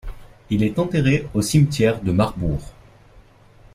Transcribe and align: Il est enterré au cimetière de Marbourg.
Il 0.49 0.63
est 0.63 0.79
enterré 0.79 1.27
au 1.35 1.43
cimetière 1.43 2.01
de 2.01 2.11
Marbourg. 2.11 2.73